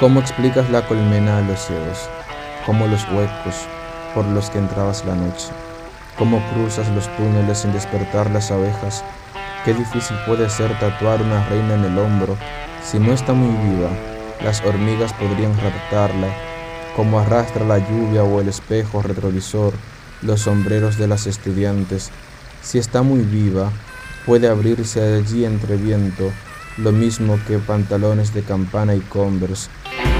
[0.00, 2.08] ¿Cómo explicas la colmena a los ciegos?
[2.64, 3.66] ¿Cómo los huecos
[4.14, 5.48] por los que entrabas la noche?
[6.16, 9.02] ¿Cómo cruzas los túneles sin despertar las abejas?
[9.64, 12.36] Qué difícil puede ser tatuar una reina en el hombro.
[12.80, 13.90] Si no está muy viva,
[14.44, 16.28] las hormigas podrían raptarla,
[16.94, 19.72] como arrastra la lluvia o el espejo retrovisor,
[20.22, 22.12] los sombreros de las estudiantes.
[22.62, 23.72] Si está muy viva,
[24.26, 26.30] puede abrirse allí entre viento,
[26.78, 29.68] lo mismo que pantalones de campana y converse,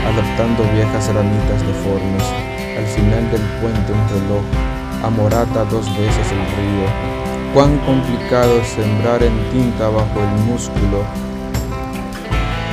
[0.05, 2.25] adaptando viejas ramitas deformes.
[2.77, 4.45] Al final del puente un reloj
[5.05, 7.55] amorata dos veces el río.
[7.55, 11.05] Cuán complicado sembrar en tinta bajo el músculo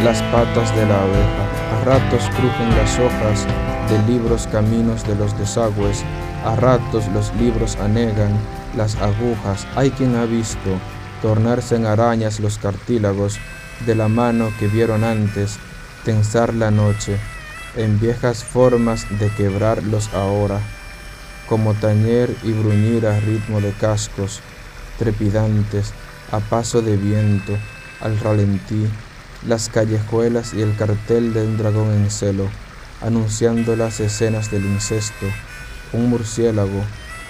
[0.03, 1.45] las patas de la abeja.
[1.73, 3.45] A ratos crujen las hojas
[3.89, 6.03] de libros caminos de los desagües,
[6.43, 8.31] a ratos los libros anegan
[8.75, 9.67] las agujas.
[9.75, 10.71] Hay quien ha visto
[11.21, 13.39] tornarse en arañas los cartílagos
[13.85, 15.57] de la mano que vieron antes
[16.03, 17.17] tensar la noche
[17.75, 20.59] en viejas formas de quebrarlos ahora,
[21.47, 24.41] como tañer y bruñir a ritmo de cascos
[24.97, 25.93] trepidantes,
[26.31, 27.57] a paso de viento,
[28.01, 28.87] al ralentí,
[29.45, 32.47] las callejuelas y el cartel de un dragón en celo,
[33.01, 35.25] anunciando las escenas del incesto,
[35.93, 36.83] un murciélago,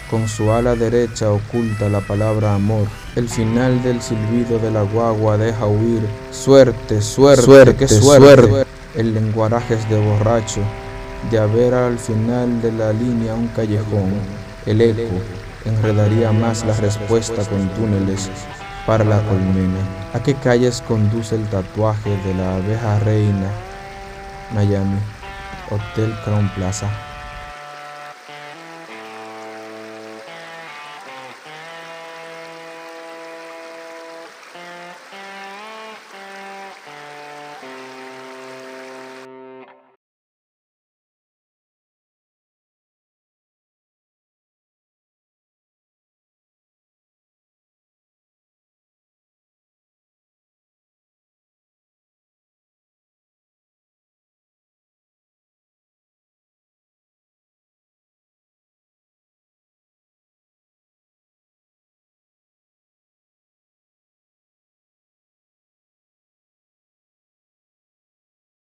[0.10, 2.88] con su ala derecha oculta la palabra amor.
[3.16, 6.02] El final del silbido de la guagua deja huir.
[6.31, 8.66] Suerte, suerte, suerte qué suerte.
[8.94, 10.59] El lenguaraje es de borracho,
[11.31, 14.13] de haber al final de la línea un callejón.
[14.66, 15.13] El eco
[15.63, 18.30] enredaría más la respuesta con túneles
[18.86, 19.80] para la colmena.
[20.13, 23.49] ¿A qué calles conduce el tatuaje de la abeja reina?
[24.53, 24.99] Miami,
[25.71, 26.89] Hotel Crown Plaza.